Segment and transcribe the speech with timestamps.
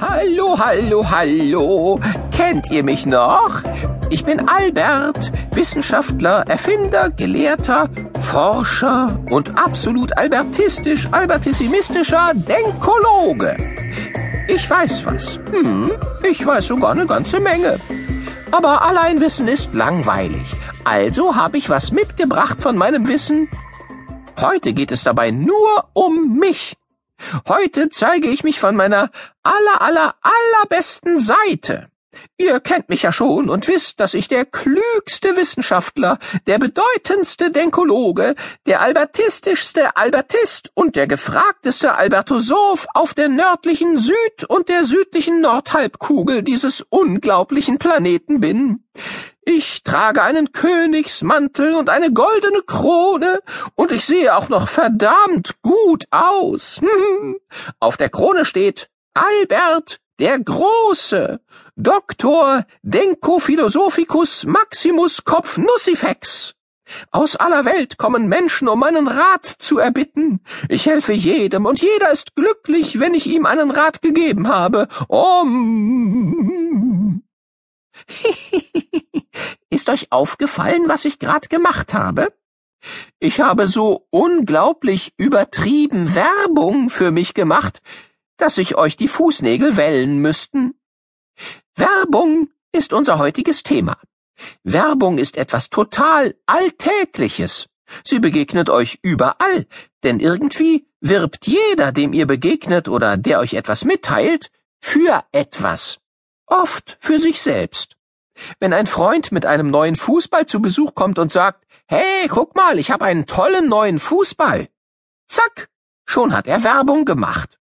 [0.00, 2.00] Hallo, hallo, hallo.
[2.30, 3.62] Kennt ihr mich noch?
[4.10, 7.90] Ich bin Albert, Wissenschaftler, Erfinder, Gelehrter,
[8.22, 13.56] Forscher und absolut albertistisch, albertissimistischer Denkologe.
[14.46, 15.40] Ich weiß was.
[15.50, 15.90] Hm,
[16.22, 17.80] ich weiß sogar eine ganze Menge.
[18.52, 20.54] Aber allein Wissen ist langweilig.
[20.84, 23.48] Also habe ich was mitgebracht von meinem Wissen.
[24.40, 26.76] Heute geht es dabei nur um mich.
[27.48, 29.10] Heute zeige ich mich von meiner
[29.42, 31.88] aller, aller, allerbesten Seite.
[32.36, 38.34] Ihr kennt mich ja schon und wisst, dass ich der klügste Wissenschaftler, der bedeutendste Denkologe,
[38.66, 46.42] der albertistischste Albertist und der gefragteste Albertosoph auf der nördlichen Süd- und der südlichen Nordhalbkugel
[46.42, 48.84] dieses unglaublichen Planeten bin.
[49.50, 53.40] Ich trage einen Königsmantel und eine goldene Krone,
[53.76, 56.82] und ich sehe auch noch verdammt gut aus.
[57.80, 61.40] Auf der Krone steht Albert der Große,
[61.76, 66.52] Doktor Denko-Philosophicus Maximus Kopf Nussifex.
[67.10, 70.40] Aus aller Welt kommen Menschen, um meinen Rat zu erbitten.
[70.68, 74.88] Ich helfe jedem, und jeder ist glücklich, wenn ich ihm einen Rat gegeben habe.
[75.08, 77.22] Om.
[79.78, 82.32] Ist euch aufgefallen, was ich gerade gemacht habe?
[83.20, 87.80] Ich habe so unglaublich übertrieben Werbung für mich gemacht,
[88.38, 90.74] dass sich euch die Fußnägel wellen müssten.
[91.76, 93.96] Werbung ist unser heutiges Thema.
[94.64, 97.68] Werbung ist etwas total Alltägliches.
[98.02, 99.64] Sie begegnet euch überall,
[100.02, 106.00] denn irgendwie wirbt jeder, dem ihr begegnet oder der euch etwas mitteilt, für etwas.
[106.46, 107.97] Oft für sich selbst.
[108.60, 112.78] Wenn ein Freund mit einem neuen Fußball zu Besuch kommt und sagt, Hey, guck mal,
[112.78, 114.68] ich habe einen tollen neuen Fußball.
[115.26, 115.68] Zack,
[116.04, 117.58] schon hat er Werbung gemacht.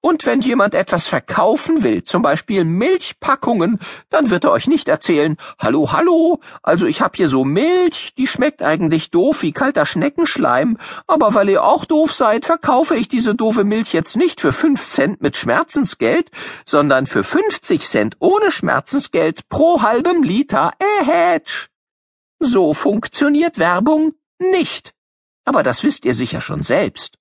[0.00, 3.78] Und wenn jemand etwas verkaufen will, zum Beispiel Milchpackungen,
[4.10, 8.26] dann wird er euch nicht erzählen, hallo, hallo, also ich hab hier so Milch, die
[8.26, 13.34] schmeckt eigentlich doof wie kalter Schneckenschleim, aber weil ihr auch doof seid, verkaufe ich diese
[13.34, 16.30] doofe Milch jetzt nicht für fünf Cent mit Schmerzensgeld,
[16.64, 21.68] sondern für fünfzig Cent ohne Schmerzensgeld pro halbem Liter, ähätsch.
[22.38, 24.94] So funktioniert Werbung nicht.
[25.44, 27.18] Aber das wisst ihr sicher schon selbst.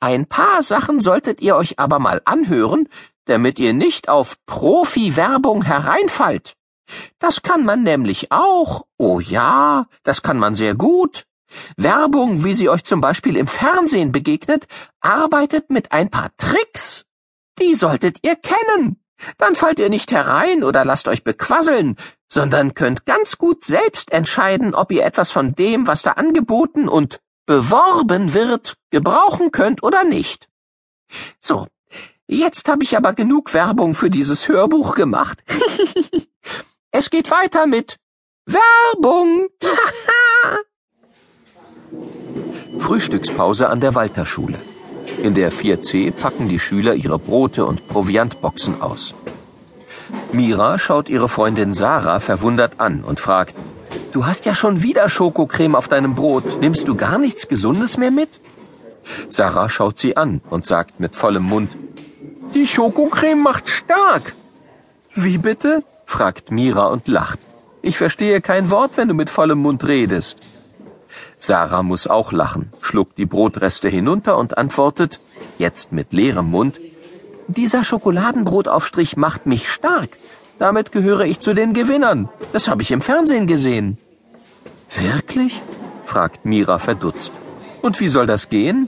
[0.00, 2.88] Ein paar Sachen solltet ihr euch aber mal anhören,
[3.26, 6.56] damit ihr nicht auf Profi-Werbung hereinfallt.
[7.18, 8.86] Das kann man nämlich auch.
[8.96, 11.26] Oh ja, das kann man sehr gut.
[11.76, 14.66] Werbung, wie sie euch zum Beispiel im Fernsehen begegnet,
[15.00, 17.04] arbeitet mit ein paar Tricks.
[17.60, 19.02] Die solltet ihr kennen.
[19.36, 21.96] Dann fallt ihr nicht herein oder lasst euch bequasseln,
[22.26, 27.20] sondern könnt ganz gut selbst entscheiden, ob ihr etwas von dem, was da angeboten und
[27.46, 30.48] beworben wird, gebrauchen könnt oder nicht.
[31.40, 31.66] So,
[32.26, 35.42] jetzt habe ich aber genug Werbung für dieses Hörbuch gemacht.
[36.90, 37.96] es geht weiter mit
[38.46, 39.48] Werbung.
[42.80, 44.58] Frühstückspause an der Walterschule.
[45.22, 49.14] In der 4C packen die Schüler ihre Brote und Proviantboxen aus.
[50.32, 53.54] Mira schaut ihre Freundin Sarah verwundert an und fragt,
[54.12, 56.60] Du hast ja schon wieder Schokocreme auf deinem Brot.
[56.60, 58.28] Nimmst du gar nichts Gesundes mehr mit?
[59.28, 61.70] Sarah schaut sie an und sagt mit vollem Mund,
[62.54, 64.34] Die Schokocreme macht stark.
[65.14, 65.84] Wie bitte?
[66.06, 67.38] fragt Mira und lacht.
[67.82, 70.38] Ich verstehe kein Wort, wenn du mit vollem Mund redest.
[71.38, 75.20] Sarah muss auch lachen, schluckt die Brotreste hinunter und antwortet,
[75.58, 76.80] jetzt mit leerem Mund,
[77.46, 80.10] Dieser Schokoladenbrotaufstrich macht mich stark.
[80.60, 82.28] Damit gehöre ich zu den Gewinnern.
[82.52, 83.96] Das habe ich im Fernsehen gesehen.
[84.94, 85.62] Wirklich?
[86.04, 87.32] fragt Mira verdutzt.
[87.80, 88.86] Und wie soll das gehen?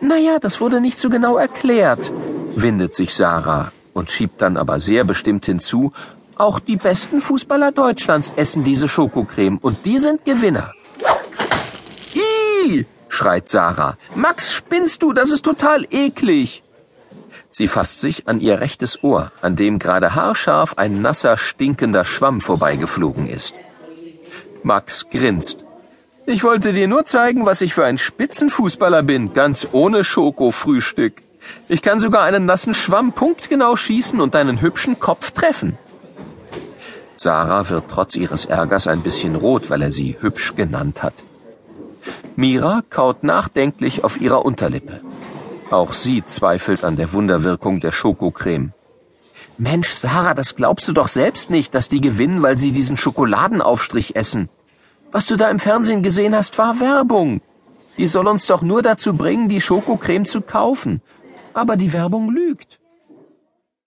[0.00, 2.12] Naja, das wurde nicht so genau erklärt,
[2.56, 5.92] windet sich Sarah und schiebt dann aber sehr bestimmt hinzu,
[6.34, 10.72] auch die besten Fußballer Deutschlands essen diese Schokocreme und die sind Gewinner.
[12.14, 13.96] Ih, schreit Sarah.
[14.16, 15.12] Max, spinnst du?
[15.12, 16.63] Das ist total eklig.
[17.56, 22.40] Sie fasst sich an ihr rechtes Ohr, an dem gerade haarscharf ein nasser, stinkender Schwamm
[22.40, 23.54] vorbeigeflogen ist.
[24.64, 25.64] Max grinst.
[26.26, 31.22] Ich wollte dir nur zeigen, was ich für ein Spitzenfußballer bin, ganz ohne Schokofrühstück.
[31.68, 35.78] Ich kann sogar einen nassen Schwamm punktgenau schießen und deinen hübschen Kopf treffen.
[37.14, 41.14] Sarah wird trotz ihres Ärgers ein bisschen rot, weil er sie hübsch genannt hat.
[42.34, 45.02] Mira kaut nachdenklich auf ihrer Unterlippe.
[45.70, 48.72] Auch sie zweifelt an der Wunderwirkung der Schokocreme.
[49.56, 54.16] Mensch, Sarah, das glaubst du doch selbst nicht, dass die gewinnen, weil sie diesen Schokoladenaufstrich
[54.16, 54.48] essen.
[55.12, 57.40] Was du da im Fernsehen gesehen hast, war Werbung.
[57.96, 61.00] Die soll uns doch nur dazu bringen, die Schokocreme zu kaufen.
[61.52, 62.80] Aber die Werbung lügt.